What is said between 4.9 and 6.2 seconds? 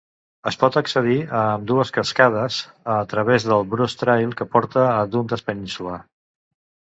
a Dundas Peninsula.